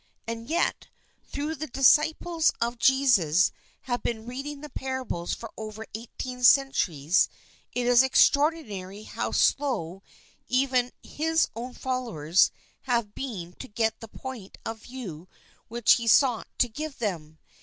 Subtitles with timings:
[0.25, 0.87] And yet,
[1.31, 3.51] though the disciples of Jesus
[3.81, 7.29] have been reading the parables for over eighteen centuries,
[7.73, 10.01] it is extraordinary how slow
[10.47, 12.49] even his own followers
[12.89, 15.29] have been to get the point of view
[15.67, 17.39] which he sought to give to them.